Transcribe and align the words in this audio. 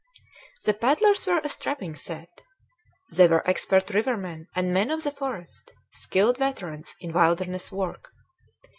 The 0.65 0.73
paddlers 0.73 1.27
were 1.27 1.41
a 1.43 1.49
strapping 1.49 1.93
set. 1.93 2.41
They 3.11 3.27
were 3.27 3.47
expert 3.47 3.87
rivermen 3.91 4.47
and 4.55 4.73
men 4.73 4.89
of 4.89 5.03
the 5.03 5.11
forest, 5.11 5.73
skilled 5.91 6.39
veterans 6.39 6.95
in 6.99 7.13
wilderness 7.13 7.71
work. 7.71 8.09